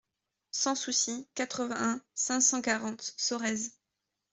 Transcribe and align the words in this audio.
Sans 0.49 0.73
Souci, 0.73 1.27
quatre-vingt-un, 1.35 2.01
cinq 2.15 2.41
cent 2.41 2.61
quarante 2.63 3.13
Sorèze 3.17 3.77